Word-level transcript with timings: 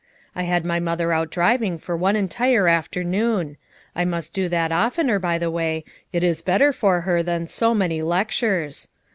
I 0.35 0.45
had 0.45 0.65
my 0.65 0.79
mother 0.79 1.13
out 1.13 1.29
driving 1.29 1.77
for 1.77 1.95
one 1.95 2.15
entire 2.15 2.67
afternoon; 2.67 3.57
I 3.95 4.03
must 4.03 4.33
do 4.33 4.49
that 4.49 4.71
oftener, 4.71 5.19
by 5.19 5.37
the 5.37 5.51
way, 5.51 5.85
it 6.11 6.23
is 6.23 6.41
better 6.41 6.73
for 6.73 7.01
her 7.01 7.21
than 7.21 7.45
so 7.45 7.75
many 7.75 8.01
lectures. 8.01 8.89